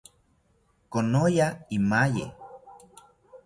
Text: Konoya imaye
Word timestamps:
Konoya 0.91 1.47
imaye 1.77 2.25